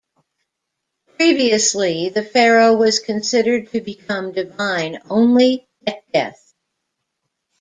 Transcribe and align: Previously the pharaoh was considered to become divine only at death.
Previously 1.17 2.09
the 2.09 2.23
pharaoh 2.23 2.75
was 2.75 2.97
considered 2.97 3.69
to 3.69 3.81
become 3.81 4.31
divine 4.31 4.97
only 5.11 5.67
at 5.85 6.03
death. 6.11 6.55